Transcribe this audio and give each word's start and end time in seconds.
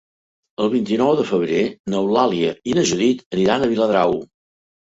El 0.63 0.71
vint-i-nou 0.75 1.11
de 1.19 1.25
febrer 1.33 1.59
n'Eulàlia 1.95 2.57
i 2.73 2.75
na 2.79 2.87
Judit 2.93 3.23
aniran 3.39 3.67
a 3.69 3.73
Viladrau. 3.75 4.19